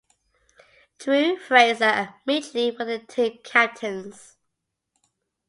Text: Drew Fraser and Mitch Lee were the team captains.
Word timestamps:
Drew 0.97 1.37
Fraser 1.37 1.83
and 1.85 2.13
Mitch 2.25 2.55
Lee 2.55 2.71
were 2.75 2.85
the 2.85 2.97
team 2.97 3.37
captains. 3.43 4.35